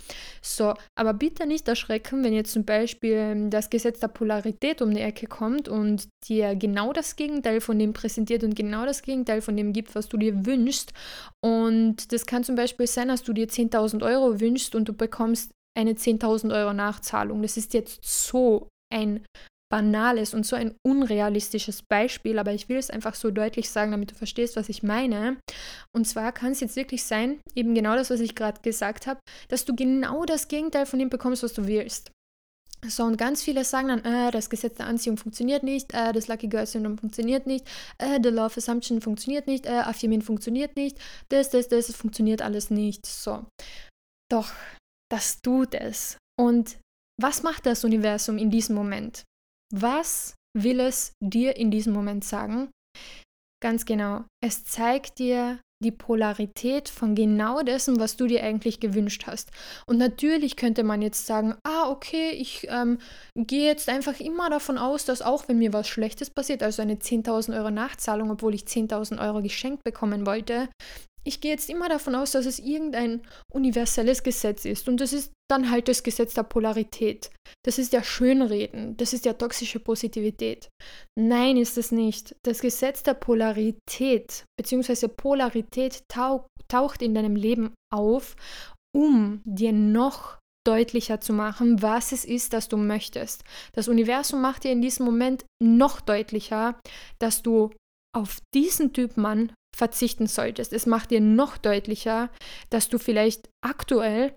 [0.41, 4.93] So, aber bitte nicht erschrecken, wenn jetzt zum Beispiel ähm, das Gesetz der Polarität um
[4.93, 9.41] die Ecke kommt und dir genau das Gegenteil von dem präsentiert und genau das Gegenteil
[9.41, 10.93] von dem gibt, was du dir wünschst.
[11.43, 15.51] Und das kann zum Beispiel sein, dass du dir 10.000 Euro wünschst und du bekommst
[15.77, 17.43] eine 10.000 Euro Nachzahlung.
[17.43, 19.23] Das ist jetzt so ein
[19.69, 24.11] banales und so ein unrealistisches Beispiel, aber ich will es einfach so deutlich sagen, damit
[24.11, 25.37] du verstehst, was ich meine.
[25.95, 29.19] Und zwar kann es jetzt wirklich sein, eben genau das, was ich gerade gesagt habe,
[29.49, 32.11] dass du genau das Gegenteil von dem bekommst, was du willst.
[32.85, 36.27] So, und ganz viele sagen dann, äh, das Gesetz der Anziehung funktioniert nicht, äh, das
[36.27, 40.97] Lucky Girl Syndrome funktioniert nicht, äh, the Love Assumption funktioniert nicht, äh, Affirming funktioniert nicht,
[41.29, 43.05] das, das, das, das funktioniert alles nicht.
[43.05, 43.45] So.
[44.31, 44.51] Doch,
[45.11, 46.17] das tut es.
[46.39, 46.77] Und
[47.19, 49.23] was macht das Universum in diesem Moment?
[49.73, 52.69] Was will es dir in diesem Moment sagen?
[53.61, 59.25] Ganz genau, es zeigt dir die Polarität von genau dessen, was du dir eigentlich gewünscht
[59.27, 59.51] hast.
[59.85, 62.97] Und natürlich könnte man jetzt sagen, ah, okay, ich ähm,
[63.35, 66.95] gehe jetzt einfach immer davon aus, dass auch wenn mir was Schlechtes passiert, also eine
[66.95, 70.69] 10.000 Euro Nachzahlung, obwohl ich 10.000 Euro geschenkt bekommen wollte,
[71.27, 74.87] ich gehe jetzt immer davon aus, dass es irgendein universelles Gesetz ist.
[74.87, 77.29] Und das ist dann halt das Gesetz der Polarität.
[77.65, 78.95] Das ist ja Schönreden.
[78.97, 80.69] Das ist ja toxische Positivität.
[81.19, 82.35] Nein, ist es nicht.
[82.45, 85.09] Das Gesetz der Polarität bzw.
[85.09, 88.35] Polarität tauch, taucht in deinem Leben auf,
[88.95, 93.43] um dir noch deutlicher zu machen, was es ist, das du möchtest.
[93.73, 96.79] Das Universum macht dir in diesem Moment noch deutlicher,
[97.19, 97.71] dass du
[98.15, 100.73] auf diesen Typ Mann verzichten solltest.
[100.73, 102.29] Es macht dir noch deutlicher,
[102.69, 104.33] dass du vielleicht aktuell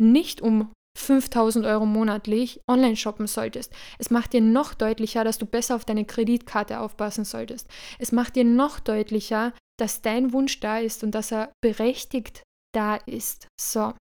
[0.00, 3.72] nicht um 5000 Euro monatlich online shoppen solltest.
[3.98, 7.68] Es macht dir noch deutlicher, dass du besser auf deine Kreditkarte aufpassen solltest.
[7.98, 12.94] Es macht dir noch deutlicher, dass dein Wunsch da ist und dass er berechtigt da
[12.94, 13.48] ist.
[13.60, 13.94] So.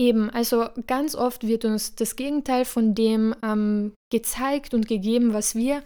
[0.00, 5.54] Eben, also ganz oft wird uns das Gegenteil von dem ähm, gezeigt und gegeben, was
[5.54, 5.82] wir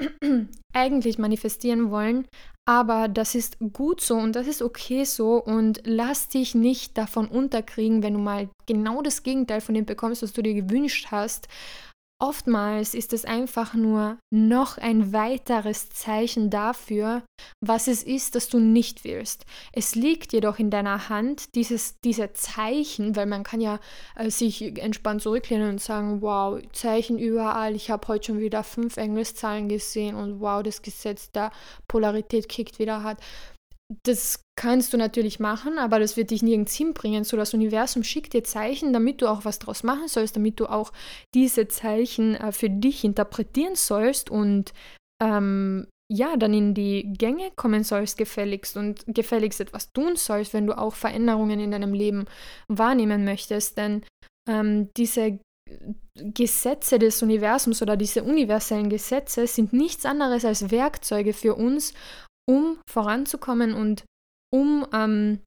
[0.74, 2.26] eigentlich manifestieren wollen,
[2.68, 7.28] aber das ist gut so und das ist okay so und lass dich nicht davon
[7.28, 11.48] unterkriegen, wenn du mal genau das Gegenteil von dem bekommst, was du dir gewünscht hast
[12.18, 17.22] Oftmals ist es einfach nur noch ein weiteres Zeichen dafür,
[17.60, 19.44] was es ist, das du nicht willst.
[19.72, 23.80] Es liegt jedoch in deiner Hand, dieses, diese Zeichen, weil man kann ja
[24.14, 28.96] äh, sich entspannt zurücklehnen und sagen, wow, Zeichen überall, ich habe heute schon wieder fünf
[28.96, 31.52] Englischzahlen gesehen und wow, das Gesetz der
[31.86, 33.20] Polarität kickt wieder hart.
[34.02, 37.22] Das kannst du natürlich machen, aber das wird dich nirgends hinbringen.
[37.22, 40.66] So, das Universum schickt dir Zeichen, damit du auch was draus machen sollst, damit du
[40.66, 40.92] auch
[41.34, 44.72] diese Zeichen äh, für dich interpretieren sollst und
[45.22, 50.66] ähm, ja, dann in die Gänge kommen sollst, gefälligst und gefälligst etwas tun sollst, wenn
[50.66, 52.26] du auch Veränderungen in deinem Leben
[52.68, 53.76] wahrnehmen möchtest.
[53.76, 54.04] Denn
[54.48, 55.40] ähm, diese
[56.14, 61.92] Gesetze des Universums oder diese universellen Gesetze sind nichts anderes als Werkzeuge für uns,
[62.48, 64.04] um voranzukommen und
[64.52, 65.40] um ähm,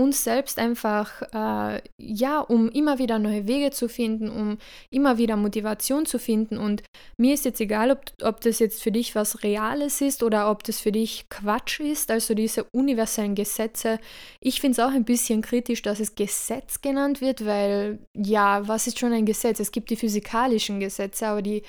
[0.00, 4.56] uns selbst einfach, äh, ja, um immer wieder neue Wege zu finden, um
[4.90, 6.56] immer wieder Motivation zu finden.
[6.56, 6.82] Und
[7.18, 10.64] mir ist jetzt egal, ob, ob das jetzt für dich was Reales ist oder ob
[10.64, 13.98] das für dich Quatsch ist, also diese universellen Gesetze.
[14.40, 18.86] Ich finde es auch ein bisschen kritisch, dass es Gesetz genannt wird, weil, ja, was
[18.86, 19.60] ist schon ein Gesetz?
[19.60, 21.62] Es gibt die physikalischen Gesetze, aber die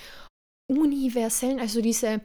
[0.71, 2.21] universellen, also diese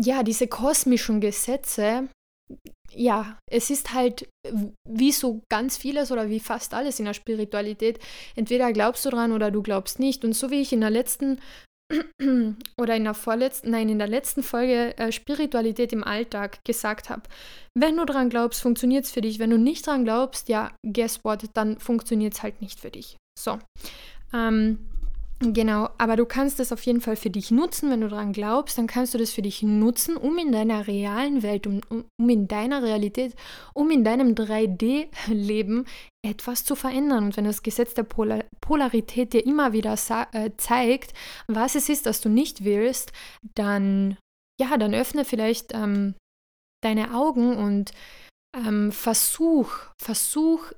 [0.00, 2.08] ja, diese kosmischen Gesetze,
[2.92, 4.28] ja, es ist halt
[4.88, 8.00] wie so ganz vieles oder wie fast alles in der Spiritualität.
[8.34, 10.24] Entweder glaubst du dran oder du glaubst nicht.
[10.24, 11.40] Und so wie ich in der letzten
[12.78, 17.22] oder in der vorletzten, nein, in der letzten Folge äh, Spiritualität im Alltag gesagt habe,
[17.76, 19.38] wenn du dran glaubst, funktioniert es für dich.
[19.38, 23.16] Wenn du nicht dran glaubst, ja, guess what, dann funktioniert es halt nicht für dich.
[23.38, 23.58] So.
[24.32, 24.78] Ähm,
[25.42, 28.76] Genau, aber du kannst es auf jeden Fall für dich nutzen, wenn du daran glaubst,
[28.76, 32.46] dann kannst du das für dich nutzen, um in deiner realen Welt, um, um in
[32.46, 33.34] deiner Realität,
[33.72, 35.86] um in deinem 3D-Leben
[36.22, 37.24] etwas zu verändern.
[37.24, 39.96] Und wenn das Gesetz der Polar Polarität dir immer wieder
[40.32, 41.14] äh, zeigt,
[41.48, 43.12] was es ist, das du nicht willst,
[43.54, 44.18] dann,
[44.60, 46.16] ja, dann öffne vielleicht ähm,
[46.84, 47.92] deine Augen und
[48.54, 50.72] ähm, versuch, versuch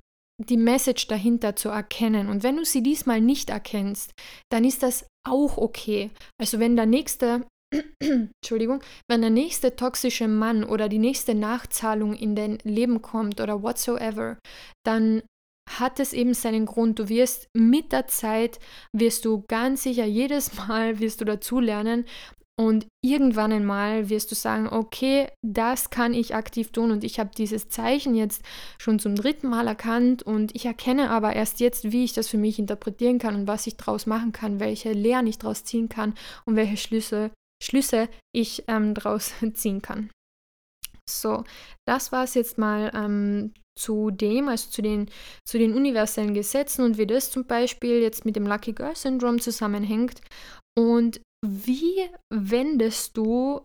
[0.51, 2.29] die Message dahinter zu erkennen.
[2.29, 4.13] Und wenn du sie diesmal nicht erkennst,
[4.51, 6.11] dann ist das auch okay.
[6.41, 7.47] Also wenn der nächste,
[8.01, 13.63] Entschuldigung, wenn der nächste toxische Mann oder die nächste Nachzahlung in dein Leben kommt oder
[13.63, 14.39] whatsoever,
[14.85, 15.23] dann
[15.71, 16.99] hat es eben seinen Grund.
[16.99, 18.59] Du wirst mit der Zeit,
[18.93, 22.05] wirst du ganz sicher jedes Mal wirst du dazulernen
[22.59, 27.31] und irgendwann einmal wirst du sagen, okay, das kann ich aktiv tun und ich habe
[27.37, 28.43] dieses Zeichen jetzt
[28.79, 32.37] schon zum dritten Mal erkannt und ich erkenne aber erst jetzt, wie ich das für
[32.37, 36.15] mich interpretieren kann und was ich daraus machen kann, welche Lehren ich daraus ziehen kann
[36.45, 37.31] und welche Schlüsse,
[37.62, 40.11] Schlüsse ich ähm, daraus ziehen kann.
[41.09, 41.45] So,
[41.87, 45.11] das war es jetzt mal ähm, zu dem, also zu den,
[45.49, 49.38] zu den universellen Gesetzen und wie das zum Beispiel jetzt mit dem Lucky Girl Syndrome
[49.38, 50.21] zusammenhängt.
[50.79, 53.65] Und wie wendest du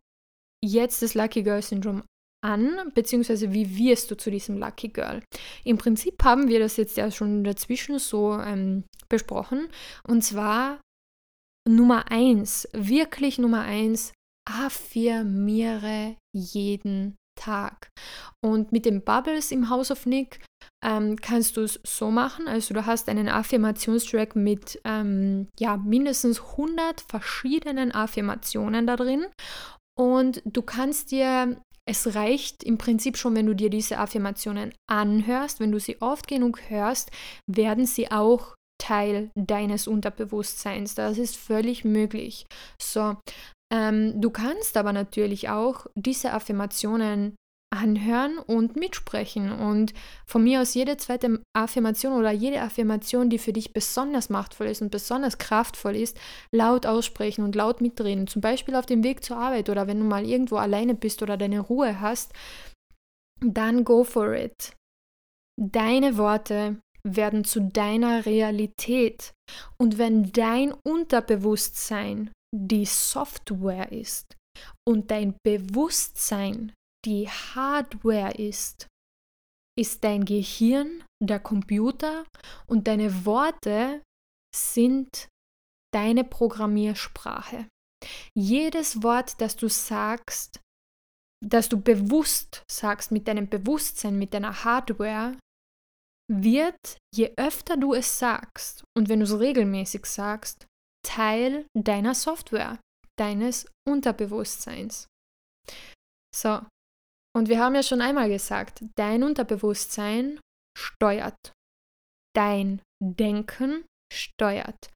[0.63, 2.04] jetzt das Lucky Girl Syndrome
[2.44, 5.24] an, beziehungsweise wie wirst du zu diesem Lucky Girl?
[5.63, 9.70] Im Prinzip haben wir das jetzt ja schon dazwischen so ähm, besprochen.
[10.08, 10.82] Und zwar
[11.68, 14.13] Nummer eins, wirklich Nummer eins,
[14.50, 17.89] affirmiere jeden Tag.
[18.43, 20.41] Und mit den Bubbles im House of Nick
[20.84, 22.47] ähm, kannst du es so machen.
[22.47, 29.26] Also du hast einen Affirmationstrack mit ähm, ja, mindestens 100 verschiedenen Affirmationen da drin.
[29.97, 35.60] Und du kannst dir, es reicht im Prinzip schon, wenn du dir diese Affirmationen anhörst,
[35.60, 37.10] wenn du sie oft genug hörst,
[37.47, 40.93] werden sie auch Teil deines Unterbewusstseins.
[40.93, 42.45] Das ist völlig möglich.
[42.80, 43.17] So,
[43.73, 47.36] ähm, du kannst aber natürlich auch diese Affirmationen
[47.69, 49.93] anhören und mitsprechen und
[50.25, 54.82] von mir aus jede zweite Affirmation oder jede Affirmation, die für dich besonders machtvoll ist
[54.82, 56.17] und besonders kraftvoll ist,
[56.51, 58.27] laut aussprechen und laut mitreden.
[58.27, 61.36] Zum Beispiel auf dem Weg zur Arbeit oder wenn du mal irgendwo alleine bist oder
[61.36, 62.32] deine Ruhe hast,
[63.41, 64.73] dann go for it.
[65.60, 69.34] Deine Worte werden zu deiner Realität.
[69.77, 74.36] Und wenn dein Unterbewusstsein die Software ist
[74.88, 76.74] und dein Bewusstsein
[77.06, 78.88] die Hardware ist,
[79.78, 82.26] ist dein Gehirn der Computer
[82.65, 84.02] und deine Worte
[84.56, 85.28] sind
[85.93, 87.67] deine Programmiersprache.
[88.36, 90.60] Jedes Wort, das du sagst,
[91.46, 95.38] das du bewusst sagst mit deinem Bewusstsein, mit deiner Hardware,
[96.30, 100.66] wird, je öfter du es sagst und wenn du es regelmäßig sagst,
[101.08, 102.80] Teil deiner Software,
[103.17, 105.08] deines Unterbewusstseins.
[106.36, 106.62] So,
[107.36, 110.39] und wir haben ja schon einmal gesagt, dein Unterbewusstsein
[110.78, 111.54] steuert.
[112.36, 114.91] Dein Denken steuert.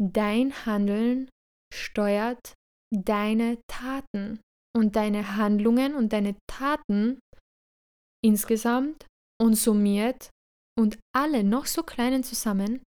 [0.00, 1.30] Dein Handeln
[1.72, 2.54] steuert
[2.92, 4.40] deine Taten.
[4.76, 7.18] Und deine Handlungen und deine Taten
[8.22, 9.06] insgesamt
[9.40, 10.28] und summiert
[10.78, 12.82] und alle noch so kleinen zusammen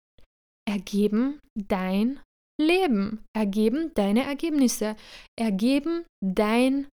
[0.67, 2.19] ergeben dein
[2.59, 4.95] Leben, ergeben deine Ergebnisse,
[5.39, 6.87] ergeben dein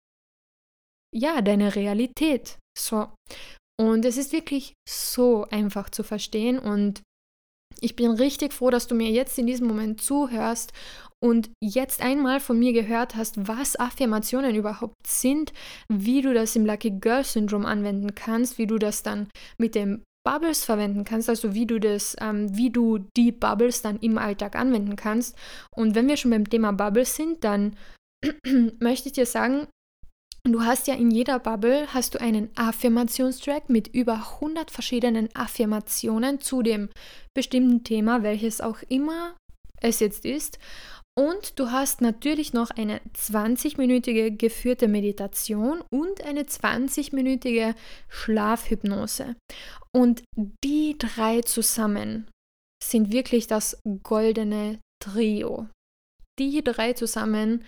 [1.13, 2.57] ja, deine Realität.
[2.77, 3.09] So.
[3.79, 7.01] Und es ist wirklich so einfach zu verstehen und
[7.79, 10.71] ich bin richtig froh, dass du mir jetzt in diesem Moment zuhörst
[11.23, 15.51] und jetzt einmal von mir gehört hast, was Affirmationen überhaupt sind,
[15.91, 20.03] wie du das im Lucky Girl Syndrome anwenden kannst, wie du das dann mit dem
[20.23, 24.55] Bubbles verwenden kannst, also wie du das, ähm, wie du die Bubbles dann im Alltag
[24.55, 25.35] anwenden kannst.
[25.75, 27.75] Und wenn wir schon beim Thema Bubbles sind, dann
[28.79, 29.67] möchte ich dir sagen,
[30.43, 36.39] Du hast ja in jeder Bubble hast du einen Affirmationstrack mit über 100 verschiedenen Affirmationen
[36.39, 36.89] zu dem
[37.35, 39.37] bestimmten Thema, welches auch immer
[39.81, 40.57] es jetzt ist.
[41.21, 47.75] Und du hast natürlich noch eine 20-minütige geführte Meditation und eine 20-minütige
[48.09, 49.35] Schlafhypnose.
[49.95, 50.23] Und
[50.65, 52.27] die drei zusammen
[52.83, 55.67] sind wirklich das goldene Trio.
[56.39, 57.65] Die drei zusammen,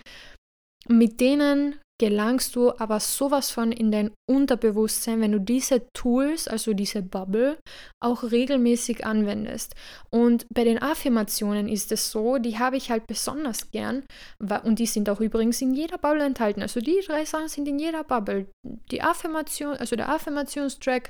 [0.88, 6.74] mit denen gelangst du aber sowas von in dein Unterbewusstsein, wenn du diese Tools, also
[6.74, 7.56] diese Bubble,
[7.98, 9.74] auch regelmäßig anwendest.
[10.10, 14.04] Und bei den Affirmationen ist es so, die habe ich halt besonders gern,
[14.64, 16.60] und die sind auch übrigens in jeder Bubble enthalten.
[16.60, 18.48] Also die drei Sachen sind in jeder Bubble.
[18.90, 21.08] Die Affirmation, also der Affirmationstrack,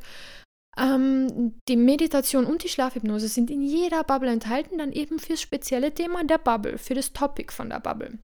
[0.78, 5.92] ähm, die Meditation und die Schlafhypnose sind in jeder Bubble enthalten, dann eben fürs spezielle
[5.92, 8.18] Thema der Bubble, für das Topic von der Bubble.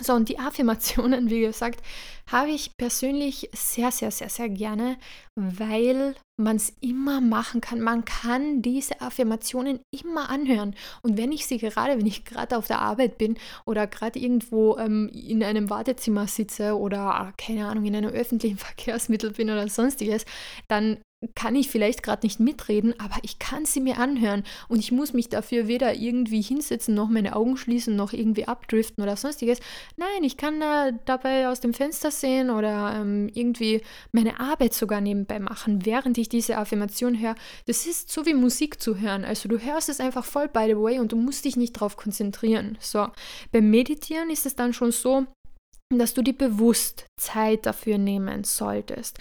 [0.00, 1.80] So, und die Affirmationen, wie gesagt,
[2.26, 4.96] habe ich persönlich sehr, sehr, sehr, sehr gerne,
[5.36, 7.80] weil man es immer machen kann.
[7.80, 10.74] Man kann diese Affirmationen immer anhören.
[11.02, 14.76] Und wenn ich sie gerade, wenn ich gerade auf der Arbeit bin oder gerade irgendwo
[14.78, 20.24] ähm, in einem Wartezimmer sitze oder, keine Ahnung, in einem öffentlichen Verkehrsmittel bin oder sonstiges,
[20.66, 20.98] dann
[21.34, 25.12] kann ich vielleicht gerade nicht mitreden, aber ich kann sie mir anhören und ich muss
[25.12, 29.60] mich dafür weder irgendwie hinsetzen, noch meine Augen schließen, noch irgendwie abdriften oder sonstiges.
[29.96, 33.82] Nein, ich kann da dabei aus dem Fenster sehen oder ähm, irgendwie
[34.12, 37.34] meine Arbeit sogar nebenbei machen, während ich diese Affirmation höre.
[37.66, 39.24] Das ist so wie Musik zu hören.
[39.24, 41.96] Also du hörst es einfach voll by the way und du musst dich nicht darauf
[41.96, 42.76] konzentrieren.
[42.80, 43.08] So,
[43.52, 45.26] beim Meditieren ist es dann schon so,
[45.90, 49.18] dass du dir bewusst Zeit dafür nehmen solltest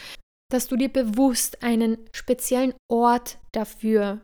[0.51, 4.21] dass du dir bewusst einen speziellen Ort dafür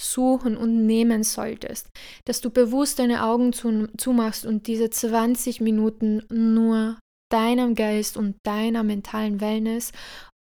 [0.00, 1.88] suchen und nehmen solltest,
[2.24, 6.98] dass du bewusst deine Augen zumachst und diese 20 Minuten nur
[7.32, 9.92] deinem Geist und deiner mentalen Wellness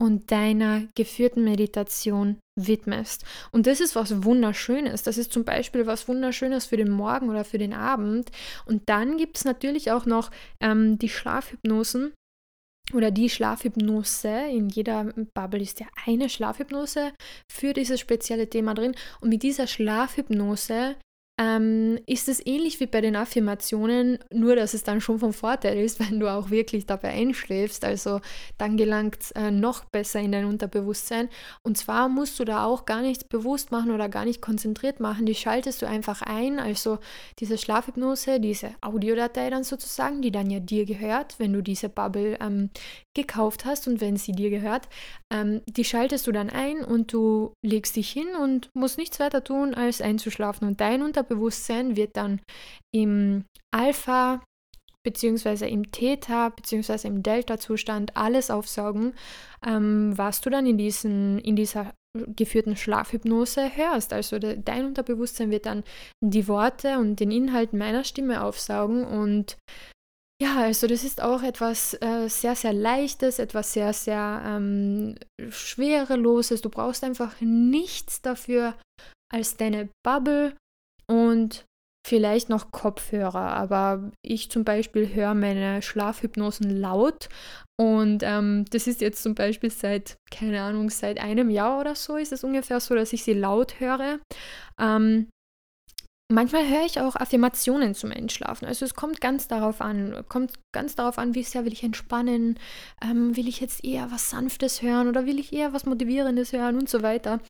[0.03, 3.25] und deiner geführten Meditation widmest.
[3.53, 5.05] Und das ist was Wunderschönes.
[5.05, 8.31] Das ist zum Beispiel was Wunderschönes für den Morgen oder für den Abend.
[8.67, 12.13] Und dann gibt es natürlich auch noch ähm, die Schlafhypnosen,
[12.93, 14.49] oder die Schlafhypnose.
[14.51, 17.13] In jeder Bubble ist ja eine Schlafhypnose
[17.51, 18.95] für dieses spezielle Thema drin.
[19.21, 20.97] Und mit dieser Schlafhypnose
[21.41, 25.79] ähm, ist es ähnlich wie bei den Affirmationen, nur dass es dann schon vom Vorteil
[25.79, 27.83] ist, wenn du auch wirklich dabei einschläfst.
[27.85, 28.21] Also
[28.59, 31.31] dann gelangt es äh, noch besser in dein Unterbewusstsein.
[31.63, 35.25] Und zwar musst du da auch gar nichts bewusst machen oder gar nicht konzentriert machen.
[35.25, 36.61] Die schaltest du einfach ein.
[36.61, 36.99] Also
[37.39, 42.37] diese Schlafhypnose, diese Audiodatei dann sozusagen, die dann ja dir gehört, wenn du diese Bubble
[42.43, 42.69] ähm,
[43.17, 44.89] gekauft hast und wenn sie dir gehört,
[45.33, 49.43] ähm, die schaltest du dann ein und du legst dich hin und musst nichts weiter
[49.43, 50.67] tun, als einzuschlafen.
[50.67, 52.41] Und dein Unterbewusstsein wird dann
[52.95, 53.45] im
[53.75, 54.43] Alpha
[55.03, 59.15] beziehungsweise im Theta beziehungsweise im Delta-Zustand alles aufsaugen,
[59.67, 61.95] ähm, was du dann in, diesen, in dieser
[62.37, 64.13] geführten Schlafhypnose hörst.
[64.13, 65.85] Also de, dein Unterbewusstsein wird dann
[66.21, 69.57] die Worte und den Inhalt meiner Stimme aufsaugen und
[70.43, 75.17] ja, also das ist auch etwas äh, sehr, sehr Leichtes, etwas sehr, sehr ähm,
[75.51, 76.63] Schwereloses.
[76.63, 78.75] Du brauchst einfach nichts dafür
[79.33, 80.57] als deine Bubble
[81.07, 81.67] und
[82.07, 83.35] vielleicht noch Kopfhörer.
[83.35, 87.29] Aber ich zum Beispiel höre meine Schlafhypnosen laut
[87.81, 92.17] und ähm, das ist jetzt zum Beispiel seit, keine Ahnung, seit einem Jahr oder so
[92.17, 94.19] ist es ungefähr so, dass ich sie laut höre.
[94.79, 95.29] Ähm,
[96.33, 98.67] Manchmal höre ich auch Affirmationen zum Einschlafen.
[98.67, 102.57] Also es kommt ganz darauf an, kommt ganz darauf an, wie sehr will ich entspannen,
[103.03, 106.77] ähm, will ich jetzt eher was Sanftes hören oder will ich eher was Motivierendes hören
[106.77, 107.41] und so weiter.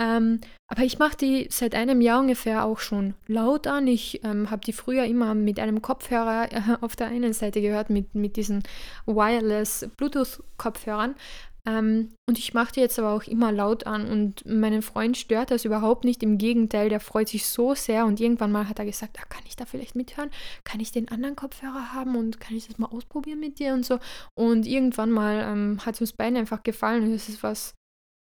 [0.00, 3.86] Ähm, aber ich mache die seit einem Jahr ungefähr auch schon laut an.
[3.86, 7.90] Ich ähm, habe die früher immer mit einem Kopfhörer äh, auf der einen Seite gehört,
[7.90, 8.62] mit, mit diesen
[9.04, 11.16] Wireless Bluetooth-Kopfhörern.
[11.64, 15.52] Ähm, und ich mache die jetzt aber auch immer laut an und meinen Freund stört
[15.52, 16.22] das überhaupt nicht.
[16.22, 19.44] Im Gegenteil, der freut sich so sehr und irgendwann mal hat er gesagt, ah, kann
[19.46, 20.30] ich da vielleicht mithören?
[20.64, 23.86] Kann ich den anderen Kopfhörer haben und kann ich das mal ausprobieren mit dir und
[23.86, 24.00] so?
[24.34, 27.74] Und irgendwann mal ähm, hat es uns beiden einfach gefallen und es ist was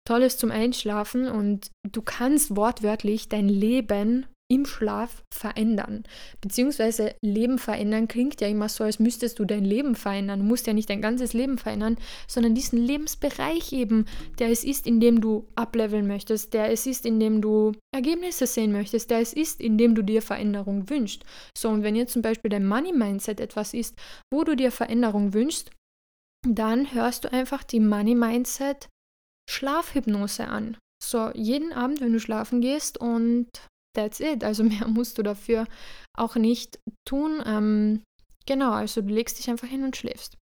[0.06, 6.04] Tolles zum Einschlafen und du kannst wortwörtlich dein Leben im Schlaf verändern.
[6.40, 10.40] Beziehungsweise Leben verändern klingt ja immer so, als müsstest du dein Leben verändern.
[10.40, 11.96] Du musst ja nicht dein ganzes Leben verändern,
[12.26, 14.06] sondern diesen Lebensbereich eben,
[14.38, 18.46] der es ist, in dem du ableveln möchtest, der es ist, in dem du Ergebnisse
[18.46, 21.24] sehen möchtest, der es ist, in dem du dir Veränderung wünschst.
[21.56, 23.96] So, und wenn jetzt zum Beispiel dein Money-Mindset etwas ist,
[24.32, 25.70] wo du dir Veränderung wünschst,
[26.46, 28.88] dann hörst du einfach die Money-Mindset
[29.50, 30.76] Schlafhypnose an.
[31.02, 33.48] So, jeden Abend, wenn du schlafen gehst und
[33.94, 34.44] that's it.
[34.44, 35.66] Also mehr musst du dafür
[36.16, 37.42] auch nicht tun.
[37.44, 38.02] Ähm,
[38.46, 40.36] genau, also du legst dich einfach hin und schläfst.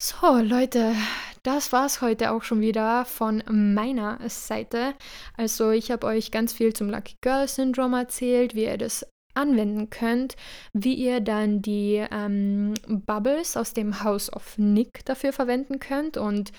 [0.00, 0.94] So, Leute,
[1.42, 4.94] das war's heute auch schon wieder von meiner Seite.
[5.36, 9.04] Also, ich habe euch ganz viel zum Lucky Girl Syndrome erzählt, wie ihr das
[9.34, 10.36] anwenden könnt,
[10.72, 16.52] wie ihr dann die ähm, Bubbles aus dem House of Nick dafür verwenden könnt und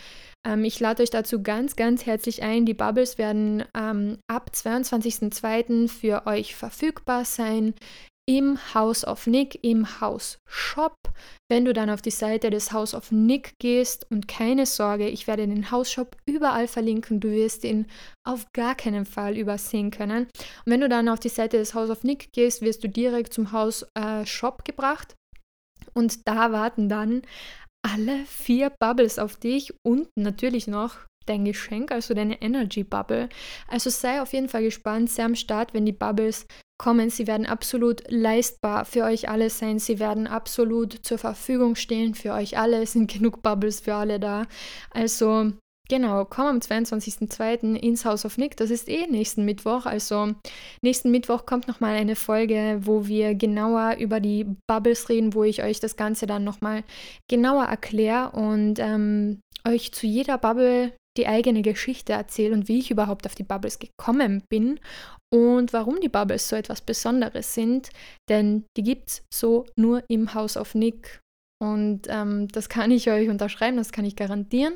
[0.47, 2.65] ähm, ich lade euch dazu ganz, ganz herzlich ein.
[2.65, 5.87] Die Bubbles werden ähm, ab 22.02.
[5.87, 7.73] für euch verfügbar sein
[8.29, 10.93] im House of Nick, im House Shop.
[11.49, 15.25] Wenn du dann auf die Seite des House of Nick gehst und keine Sorge, ich
[15.25, 17.87] werde den House Shop überall verlinken, du wirst ihn
[18.23, 20.25] auf gar keinen Fall übersehen können.
[20.25, 23.33] Und wenn du dann auf die Seite des House of Nick gehst, wirst du direkt
[23.33, 25.15] zum House äh, Shop gebracht.
[25.95, 27.23] Und da warten dann
[27.81, 33.29] alle vier Bubbles auf dich und natürlich noch dein Geschenk, also deine Energy Bubble.
[33.67, 36.45] Also sei auf jeden Fall gespannt, sehr am Start, wenn die Bubbles
[36.79, 37.09] kommen.
[37.09, 39.79] Sie werden absolut leistbar für euch alle sein.
[39.79, 42.81] Sie werden absolut zur Verfügung stehen für euch alle.
[42.81, 44.47] Es sind genug Bubbles für alle da.
[44.91, 45.51] Also
[45.91, 47.75] Genau, komm am 22.02.
[47.75, 48.55] ins House of Nick.
[48.57, 49.87] Das ist eh nächsten Mittwoch.
[49.87, 50.35] Also
[50.83, 55.63] nächsten Mittwoch kommt nochmal eine Folge, wo wir genauer über die Bubbles reden, wo ich
[55.63, 56.83] euch das Ganze dann nochmal
[57.27, 62.91] genauer erkläre und ähm, euch zu jeder Bubble die eigene Geschichte erzähle und wie ich
[62.91, 64.79] überhaupt auf die Bubbles gekommen bin
[65.33, 67.89] und warum die Bubbles so etwas Besonderes sind.
[68.29, 71.19] Denn die gibt es so nur im House of Nick.
[71.61, 74.75] Und ähm, das kann ich euch unterschreiben, das kann ich garantieren.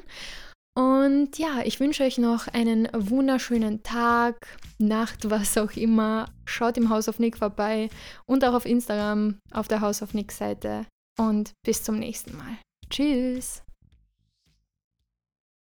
[0.76, 6.30] Und ja, ich wünsche euch noch einen wunderschönen Tag, Nacht, was auch immer.
[6.46, 7.90] Schaut im House of Nick vorbei
[8.26, 10.86] und auch auf Instagram auf der House of Nick Seite.
[11.20, 12.58] Und bis zum nächsten Mal.
[12.90, 13.64] Tschüss.